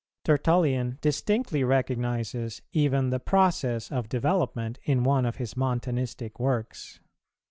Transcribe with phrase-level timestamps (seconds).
[0.25, 6.99] Tertullian distinctly recognizes even the process of development in one of his Montanistic works.